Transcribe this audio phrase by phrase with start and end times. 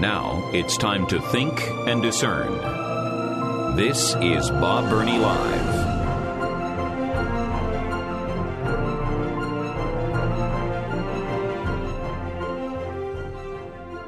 [0.00, 2.52] Now it's time to think and discern.
[3.74, 5.74] This is Bob Burney Live.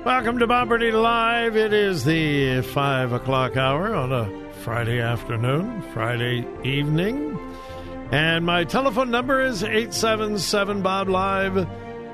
[0.04, 1.56] Welcome to Bob Burney Live.
[1.56, 7.36] It is the 5 o'clock hour on a Friday afternoon, Friday evening.
[8.12, 11.68] And my telephone number is 877 Bob Live,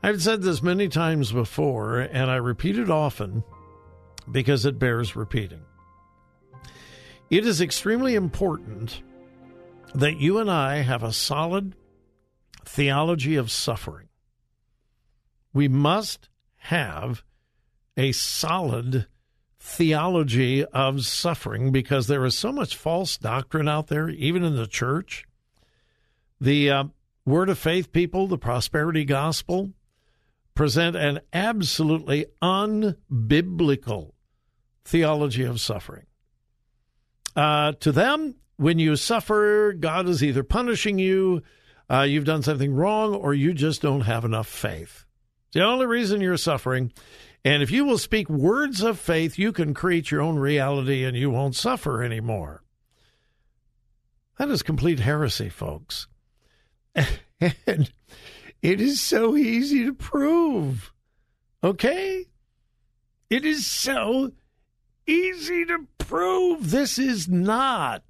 [0.00, 3.42] I've said this many times before, and I repeat it often
[4.30, 5.62] because it bears repeating.
[7.30, 9.02] It is extremely important
[9.96, 11.74] that you and I have a solid
[12.64, 14.06] theology of suffering.
[15.52, 17.24] We must have
[17.96, 19.08] a solid
[19.60, 24.66] theology of suffering because there is so much false doctrine out there, even in the
[24.66, 25.24] church.
[26.40, 26.84] The uh,
[27.26, 29.72] Word of Faith people, the prosperity gospel,
[30.54, 34.12] present an absolutely unbiblical
[34.84, 36.06] theology of suffering.
[37.36, 41.42] Uh, to them, when you suffer, God is either punishing you,
[41.90, 45.04] uh, you've done something wrong, or you just don't have enough faith.
[45.52, 46.92] The only reason you're suffering.
[47.44, 51.16] And if you will speak words of faith, you can create your own reality and
[51.16, 52.62] you won't suffer anymore.
[54.38, 56.06] That is complete heresy, folks.
[57.40, 57.92] And
[58.62, 60.92] it is so easy to prove.
[61.62, 62.24] Okay?
[63.30, 64.32] It is so
[65.06, 68.02] easy to prove this is not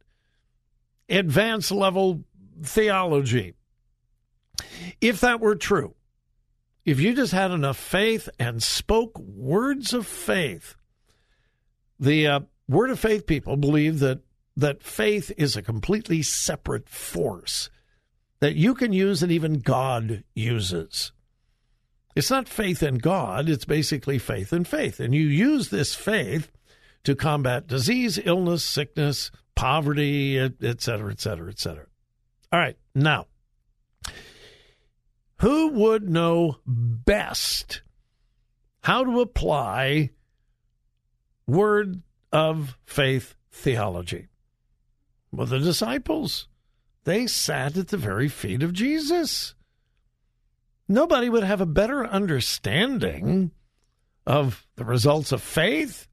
[1.08, 2.24] advanced level
[2.62, 3.54] theology.
[5.00, 5.94] If that were true,
[6.88, 10.74] if you just had enough faith and spoke words of faith,
[12.00, 14.20] the uh, word of faith people believe that
[14.56, 17.70] that faith is a completely separate force
[18.40, 21.12] that you can use and even God uses.
[22.16, 24.98] It's not faith in God, it's basically faith in faith.
[24.98, 26.50] And you use this faith
[27.04, 31.86] to combat disease, illness, sickness, poverty, et cetera, et cetera, et cetera.
[32.50, 33.26] All right, now,
[35.40, 37.82] who would know best
[38.82, 40.10] how to apply
[41.46, 44.28] word of faith theology?
[45.32, 46.48] Well, the disciples.
[47.04, 49.54] They sat at the very feet of Jesus.
[50.88, 53.52] Nobody would have a better understanding
[54.26, 56.08] of the results of faith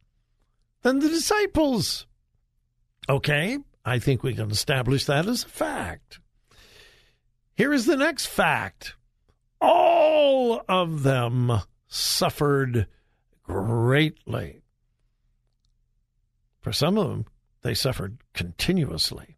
[0.83, 2.05] than the disciples.
[3.09, 6.19] Okay, I think we can establish that as a fact.
[7.55, 8.95] Here is the next fact
[9.61, 11.51] all of them
[11.87, 12.87] suffered
[13.43, 14.61] greatly.
[16.61, 17.25] For some of them,
[17.61, 19.37] they suffered continuously.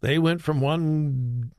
[0.00, 1.50] They went from one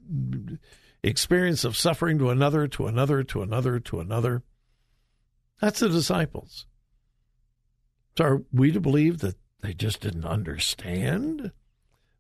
[1.03, 4.44] experience of suffering to another, to another, to another, to another.
[5.61, 6.66] That's the disciples.
[8.17, 11.51] So are we to believe that they just didn't understand?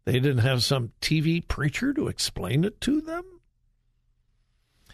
[0.05, 3.38] They didn't have some TV preacher to explain it to them?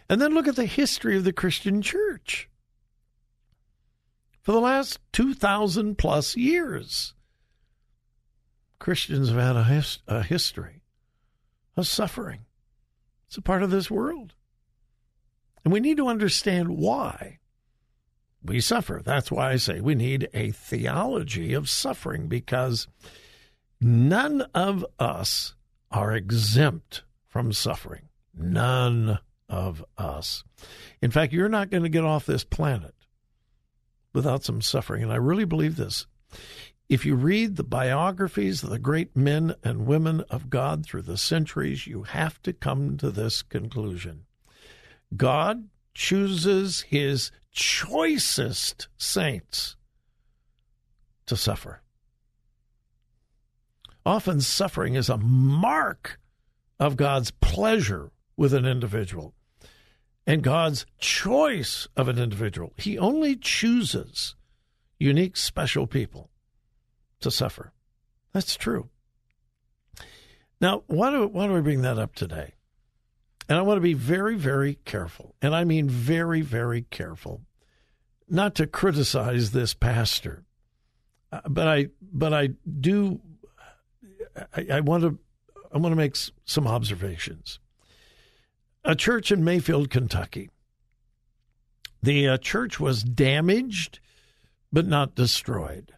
[0.08, 2.48] And then look at the history of the Christian church.
[4.42, 7.14] For the last 2,000 plus years,
[8.78, 10.82] Christians have had a, his- a history
[11.76, 12.46] of suffering.
[13.26, 14.34] It's a part of this world.
[15.64, 17.38] And we need to understand why
[18.40, 19.02] we suffer.
[19.04, 22.86] That's why I say we need a theology of suffering because
[23.80, 25.54] none of us
[25.90, 28.08] are exempt from suffering.
[28.32, 30.44] None of us.
[31.00, 32.94] In fact, you're not going to get off this planet
[34.12, 35.02] without some suffering.
[35.02, 36.06] And I really believe this.
[36.88, 41.18] If you read the biographies of the great men and women of God through the
[41.18, 44.24] centuries, you have to come to this conclusion
[45.16, 49.76] God chooses his choicest saints
[51.26, 51.82] to suffer.
[54.04, 56.20] Often, suffering is a mark
[56.78, 59.34] of God's pleasure with an individual
[60.26, 62.72] and God's choice of an individual.
[62.76, 64.34] He only chooses
[64.98, 66.30] unique, special people
[67.20, 67.72] to suffer.
[68.32, 68.88] That's true.
[70.60, 72.54] Now, why do, why do I bring that up today?
[73.48, 75.36] And I want to be very, very careful.
[75.40, 77.42] And I mean very, very careful
[78.28, 80.44] not to criticize this pastor.
[81.32, 82.50] Uh, but I but I
[82.80, 83.20] do
[84.54, 85.18] I, I want to
[85.72, 87.58] I want to make some observations.
[88.88, 90.48] A church in Mayfield, Kentucky.
[92.04, 93.98] The uh, church was damaged
[94.72, 95.92] but not destroyed.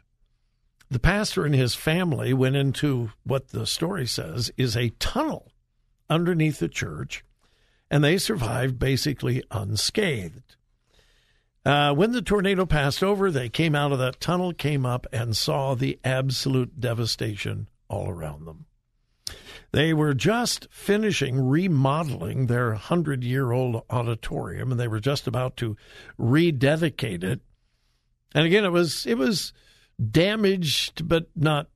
[0.91, 5.53] The pastor and his family went into what the story says is a tunnel
[6.09, 7.27] underneath the church,
[7.91, 10.57] and they survived basically unscathed.
[11.67, 15.37] Uh, when the tornado passed over, they came out of that tunnel, came up, and
[15.37, 18.65] saw the absolute devastation all around them.
[19.73, 25.57] They were just finishing remodeling their 100 year old auditorium, and they were just about
[25.59, 25.77] to
[26.17, 27.41] rededicate it.
[28.35, 29.53] And again, it was, it was
[30.11, 31.69] damaged, but not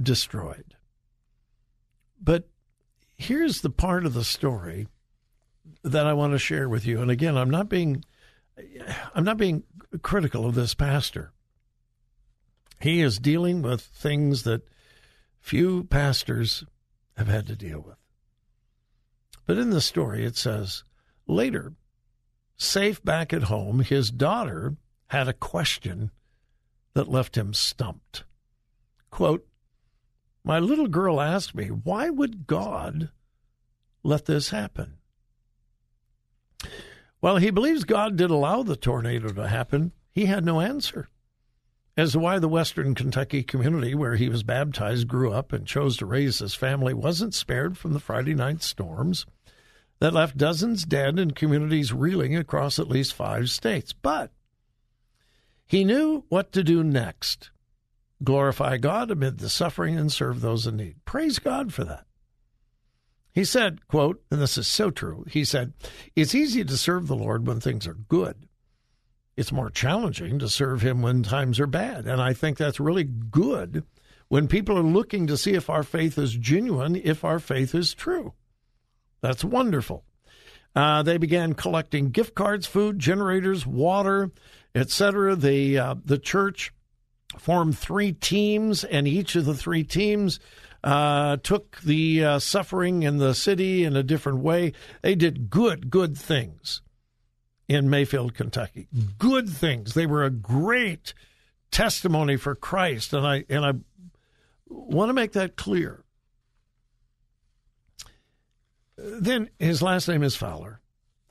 [0.00, 0.76] destroyed.
[2.22, 2.48] But
[3.16, 4.86] here's the part of the story
[5.82, 7.00] that I want to share with you.
[7.00, 8.04] And again, I'm not being
[9.14, 9.64] I'm not being
[10.02, 11.32] critical of this pastor.
[12.80, 14.62] He is dealing with things that
[15.40, 16.64] few pastors
[17.16, 17.96] have had to deal with.
[19.46, 20.84] But in the story, it says
[21.26, 21.74] later,
[22.56, 24.76] safe back at home, his daughter
[25.08, 26.10] had a question
[26.94, 28.24] that left him stumped.
[29.10, 29.46] Quote,
[30.44, 33.10] My little girl asked me, why would God
[34.02, 34.94] let this happen?
[37.20, 41.08] While he believes God did allow the tornado to happen, he had no answer
[41.96, 45.96] as to why the Western Kentucky community where he was baptized, grew up, and chose
[45.96, 49.26] to raise his family wasn't spared from the Friday night storms
[50.00, 53.92] that left dozens dead and communities reeling across at least five states.
[53.92, 54.32] But
[55.66, 57.50] he knew what to do next
[58.22, 60.96] glorify God amid the suffering and serve those in need.
[61.04, 62.06] Praise God for that.
[63.32, 65.72] He said, quote, and this is so true, he said,
[66.14, 68.46] It's easy to serve the Lord when things are good.
[69.36, 72.06] It's more challenging to serve him when times are bad.
[72.06, 73.84] And I think that's really good
[74.28, 77.94] when people are looking to see if our faith is genuine, if our faith is
[77.94, 78.34] true.
[79.20, 80.04] That's wonderful.
[80.76, 84.30] Uh, they began collecting gift cards, food, generators, water,
[84.74, 85.36] etc.
[85.36, 86.72] The uh, the church
[87.38, 90.40] formed three teams, and each of the three teams
[90.82, 94.72] uh, took the uh, suffering in the city in a different way.
[95.02, 96.82] They did good, good things
[97.68, 98.88] in Mayfield, Kentucky.
[99.18, 99.94] Good things.
[99.94, 101.14] They were a great
[101.70, 103.72] testimony for Christ, and I and I
[104.68, 106.04] want to make that clear.
[108.96, 110.80] Then his last name is Fowler,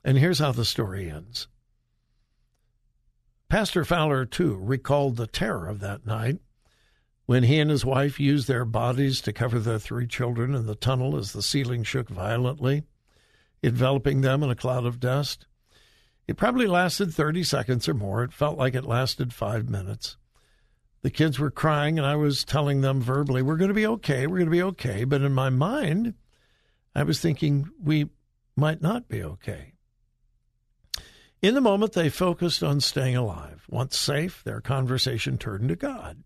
[0.03, 1.47] and here's how the story ends.
[3.47, 6.39] Pastor Fowler, too, recalled the terror of that night
[7.25, 10.75] when he and his wife used their bodies to cover their three children in the
[10.75, 12.83] tunnel as the ceiling shook violently,
[13.61, 15.45] enveloping them in a cloud of dust.
[16.33, 18.23] It probably lasted 30 seconds or more.
[18.23, 20.17] It felt like it lasted five minutes.
[21.03, 24.25] The kids were crying, and I was telling them verbally, We're going to be okay.
[24.25, 25.03] We're going to be okay.
[25.03, 26.15] But in my mind,
[26.95, 28.09] I was thinking we
[28.55, 29.73] might not be okay.
[31.43, 33.65] In the moment, they focused on staying alive.
[33.69, 36.23] Once safe, their conversation turned to God.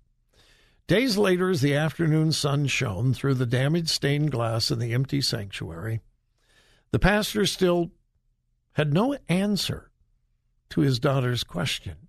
[0.88, 5.19] Days later, as the afternoon sun shone through the damaged stained glass in the empty
[5.19, 5.99] sanctuary,
[6.92, 7.92] the pastor still
[8.71, 9.92] had no answer
[10.69, 12.07] to his daughter's question.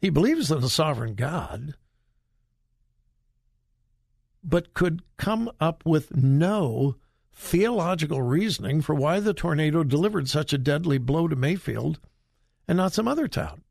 [0.00, 1.74] He believes in a sovereign God,
[4.42, 6.96] but could come up with no
[7.32, 12.00] theological reasoning for why the tornado delivered such a deadly blow to Mayfield
[12.66, 13.62] and not some other town.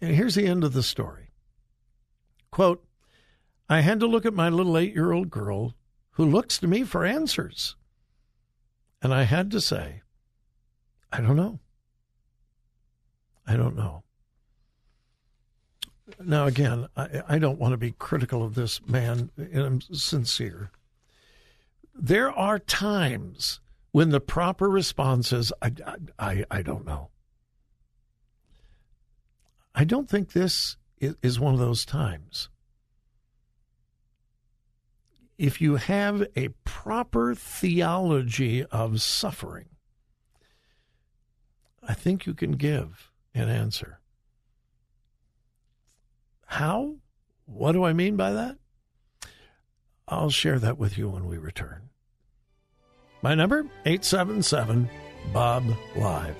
[0.00, 1.30] And here's the end of the story.
[2.50, 2.84] Quote,
[3.68, 5.74] I had to look at my little eight year old girl
[6.12, 7.76] who looks to me for answers.
[9.02, 10.02] And I had to say,
[11.12, 11.60] I don't know.
[13.50, 14.04] I don't know.
[16.24, 20.70] Now, again, I, I don't want to be critical of this man, and I'm sincere.
[21.92, 23.58] There are times
[23.90, 25.72] when the proper response is, I,
[26.16, 27.10] I, I don't know.
[29.74, 32.50] I don't think this is one of those times.
[35.38, 39.70] If you have a proper theology of suffering,
[41.82, 44.00] I think you can give an answer.
[46.46, 46.96] How?
[47.46, 48.56] What do I mean by that?
[50.08, 51.90] I'll share that with you when we return.
[53.22, 54.88] My number 877
[55.32, 55.64] Bob
[55.96, 56.36] Live.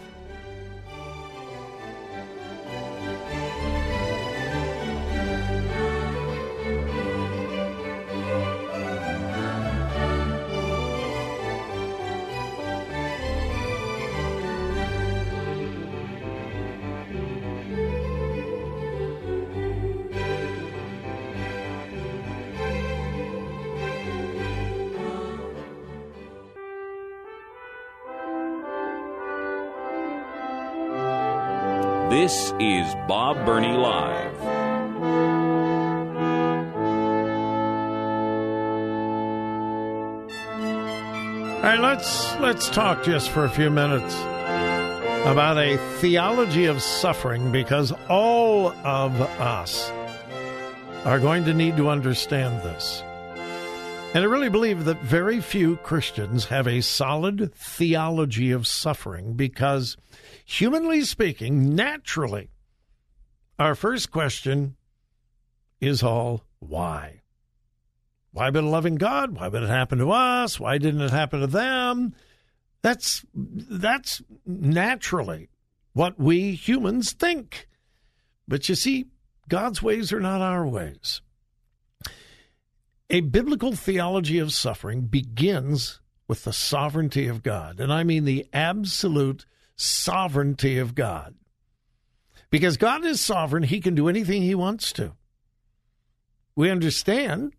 [32.11, 34.35] This is Bob Burney Live.
[41.55, 44.13] All right, let's let's talk just for a few minutes
[45.25, 49.93] about a theology of suffering because all of us
[51.05, 53.05] are going to need to understand this.
[54.13, 59.97] And I really believe that very few Christians have a solid theology of suffering because,
[60.45, 62.51] humanly speaking, naturally,
[63.57, 64.75] our first question
[65.81, 67.21] is all why?
[68.33, 69.37] Why been a loving God?
[69.37, 70.59] Why would it happen to us?
[70.59, 72.13] Why didn't it happen to them?
[72.83, 75.51] That's that's naturally
[75.93, 77.69] what we humans think.
[78.49, 79.07] But you see,
[79.49, 81.23] God's ways are not our ways.
[83.13, 88.47] A biblical theology of suffering begins with the sovereignty of God, and I mean the
[88.53, 91.35] absolute sovereignty of God.
[92.51, 95.15] Because God is sovereign, he can do anything he wants to.
[96.55, 97.55] We understand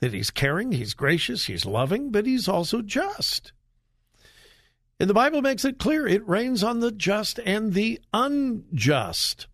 [0.00, 3.52] that he's caring, he's gracious, he's loving, but he's also just.
[4.98, 9.46] And the Bible makes it clear it rains on the just and the unjust.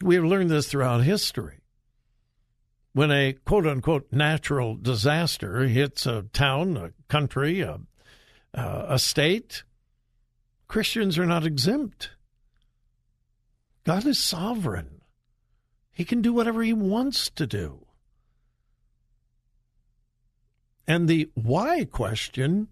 [0.00, 1.61] We have learned this throughout history.
[2.92, 7.80] When a quote unquote natural disaster hits a town, a country, a,
[8.54, 9.62] a state,
[10.68, 12.10] Christians are not exempt.
[13.84, 15.00] God is sovereign.
[15.90, 17.86] He can do whatever he wants to do.
[20.86, 22.68] And the why question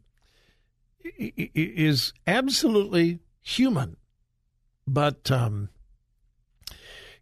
[1.04, 3.96] is absolutely human,
[4.86, 5.68] but um,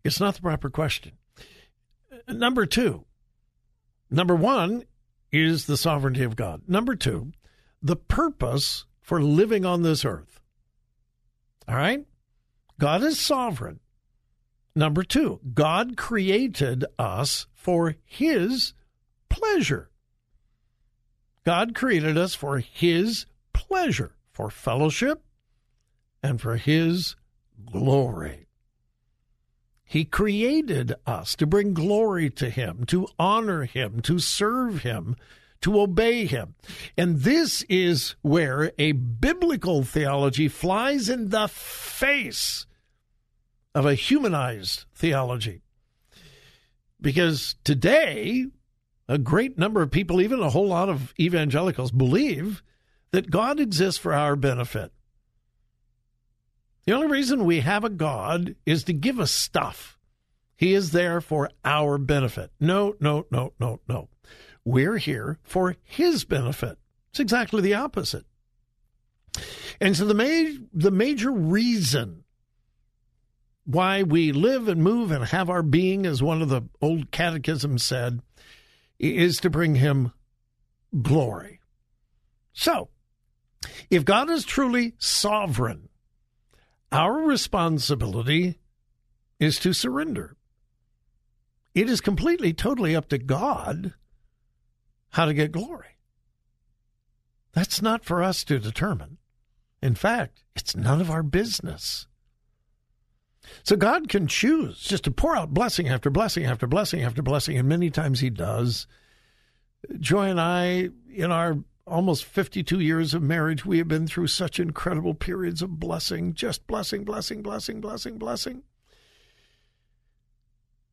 [0.03, 1.13] it's not the proper question.
[2.29, 3.05] Number two,
[4.11, 4.85] number one
[5.33, 6.63] is the sovereignty of God.
[6.69, 7.33] Number two,
[7.83, 10.41] the purpose for living on this earth.
[11.67, 12.05] All right?
[12.79, 13.81] God is sovereign.
[14.75, 18.75] Number two, God created us for his
[19.29, 19.91] pleasure.
[21.49, 25.23] God created us for His pleasure, for fellowship,
[26.23, 27.17] and for His
[27.73, 28.48] glory.
[29.89, 35.17] He created us to bring glory to Him, to honor Him, to serve Him,
[35.63, 36.55] to obey Him.
[36.99, 42.67] And this is where a biblical theology flies in the face
[43.75, 45.63] of a humanized theology.
[47.01, 48.45] Because today,
[49.09, 52.63] a great number of people, even a whole lot of evangelicals, believe
[53.13, 54.93] that God exists for our benefit.
[56.89, 59.99] The only reason we have a God is to give us stuff.
[60.57, 62.51] He is there for our benefit.
[62.59, 64.09] No, no, no, no, no.
[64.65, 66.79] We're here for His benefit.
[67.11, 68.25] It's exactly the opposite.
[69.83, 72.25] And so the, ma- the major reason
[73.67, 77.85] why we live and move and have our being, as one of the old catechisms
[77.85, 78.23] said,
[78.99, 80.15] is to bring him
[81.03, 81.61] glory.
[82.55, 82.89] So,
[83.91, 85.91] if God is truly sovereign,
[86.91, 88.59] our responsibility
[89.39, 90.37] is to surrender.
[91.75, 93.95] It is completely, totally up to God
[95.11, 95.99] how to get glory.
[97.53, 99.19] That's not for us to determine.
[99.83, 102.07] In fact, it's none of our business.
[103.63, 107.57] So God can choose just to pour out blessing after blessing after blessing after blessing,
[107.57, 108.87] and many times He does.
[109.99, 114.61] Joy and I, in our almost 52 years of marriage, we have been through such
[114.61, 118.63] incredible periods of blessing, just blessing, blessing, blessing, blessing, blessing.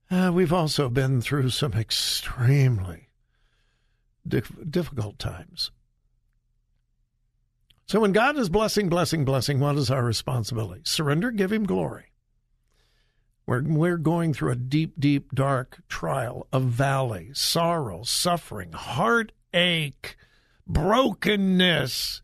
[0.09, 3.09] Uh, we've also been through some extremely
[4.27, 5.71] difficult times.
[7.87, 10.81] So when God is blessing, blessing, blessing, what is our responsibility?
[10.85, 12.05] Surrender, give Him glory.
[13.45, 20.17] We're, we're going through a deep, deep, dark trial, a valley, sorrow, suffering, heartache,
[20.67, 22.21] brokenness.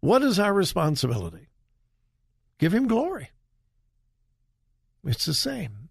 [0.00, 1.48] What is our responsibility?
[2.58, 3.30] Give him glory.
[5.04, 5.88] It's the same.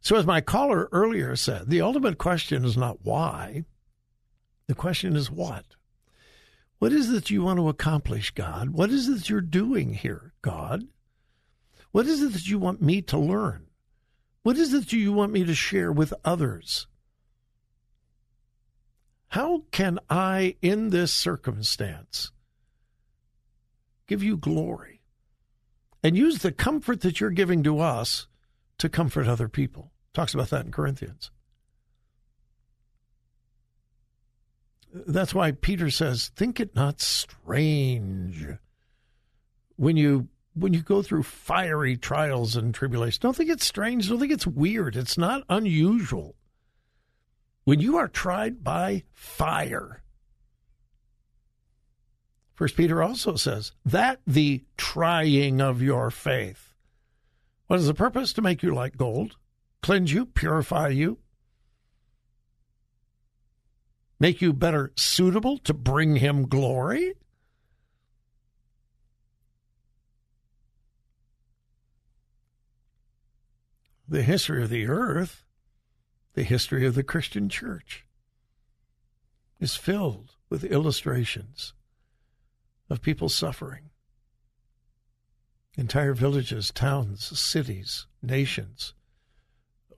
[0.00, 3.64] So, as my caller earlier said, the ultimate question is not why,
[4.66, 5.64] the question is what.
[6.78, 8.70] What is it that you want to accomplish, God?
[8.70, 10.84] What is it that you're doing here, God?
[11.92, 13.66] What is it that you want me to learn?
[14.42, 16.86] What is it that you want me to share with others?
[19.34, 22.30] How can I, in this circumstance,
[24.06, 25.00] give you glory
[26.04, 28.28] and use the comfort that you're giving to us
[28.78, 29.90] to comfort other people?
[30.12, 31.32] Talks about that in Corinthians.
[34.92, 38.46] That's why Peter says, Think it not strange
[39.74, 43.18] when you when you go through fiery trials and tribulations.
[43.18, 44.08] Don't think it's strange.
[44.08, 44.94] Don't think it's weird.
[44.94, 46.36] It's not unusual.
[47.64, 50.02] When you are tried by fire,
[52.54, 56.72] First Peter also says that the trying of your faith.
[57.66, 58.32] What is the purpose?
[58.34, 59.36] To make you like gold,
[59.82, 61.18] cleanse you, purify you,
[64.20, 67.14] make you better suitable to bring him glory.
[74.06, 75.44] The history of the earth,
[76.34, 78.04] the history of the Christian church,
[79.60, 81.72] is filled with illustrations
[82.90, 83.90] of people suffering.
[85.76, 88.94] Entire villages, towns, cities, nations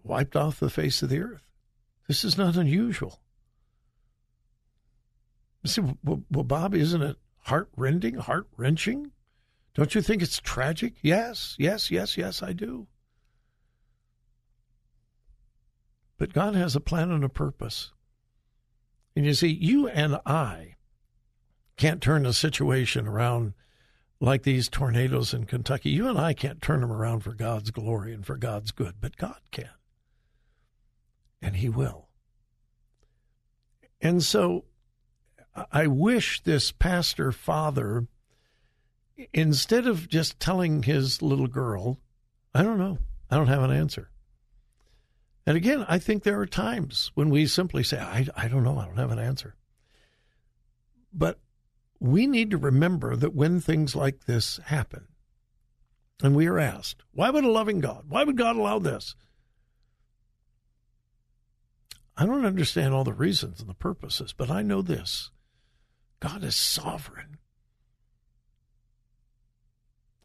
[0.03, 1.51] wiped off the face of the earth.
[2.07, 3.21] This is not unusual.
[5.65, 9.11] See, well, well Bob, isn't it heart rending, heart wrenching?
[9.75, 10.95] Don't you think it's tragic?
[11.03, 12.87] Yes, yes, yes, yes, I do.
[16.19, 17.93] But God has a plan and a purpose.
[19.15, 20.77] And you see, you and I
[21.77, 23.55] can't turn the situation around
[24.21, 25.91] like these tornadoes in Kentucky.
[25.91, 29.17] You and I can't turn them around for God's glory and for God's good, but
[29.17, 29.71] God can.
[31.43, 32.09] And He will.
[34.01, 34.65] And so
[35.73, 38.07] I wish this pastor Fowler,
[39.33, 41.99] instead of just telling his little girl,
[42.55, 42.99] I don't know,
[43.31, 44.11] I don't have an answer.
[45.47, 48.79] And again, I think there are times when we simply say, I, I don't know,
[48.79, 49.55] I don't have an answer.
[51.13, 51.39] But
[52.01, 55.07] we need to remember that when things like this happen,
[56.23, 59.15] and we are asked, why would a loving God, why would God allow this?
[62.17, 65.31] I don't understand all the reasons and the purposes, but I know this
[66.19, 67.37] God is sovereign.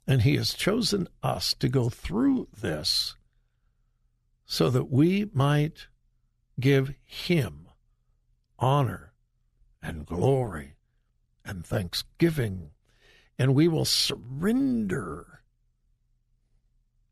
[0.08, 3.16] And He has chosen us to go through this
[4.52, 5.88] so that we might
[6.60, 7.70] give Him
[8.60, 9.14] honor
[9.82, 10.76] and glory
[11.46, 12.72] and thanksgiving,
[13.40, 15.40] and we will surrender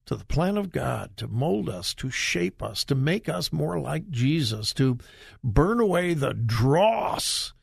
[0.05, 3.79] to the plan of God to mold us, to shape us, to make us more
[3.79, 4.97] like Jesus, to
[5.41, 7.53] burn away the dross,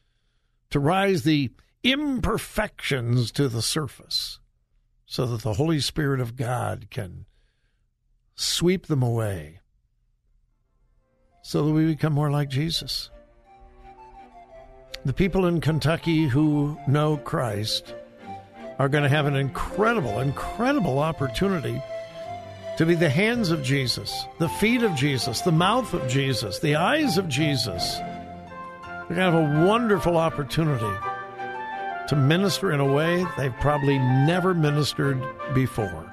[0.70, 1.52] to rise the
[1.84, 4.40] imperfections to the surface,
[5.04, 7.26] so that the Holy Spirit of God can
[8.34, 9.60] sweep them away,
[11.46, 13.08] so that we become more like Jesus.
[15.04, 17.94] The people in Kentucky who know Christ
[18.80, 21.80] are going to have an incredible, incredible opportunity
[22.78, 26.74] to be the hands of Jesus, the feet of Jesus, the mouth of Jesus, the
[26.74, 27.98] eyes of Jesus.
[27.98, 30.98] They're going to have a wonderful opportunity
[32.08, 36.12] to minister in a way they've probably never ministered before.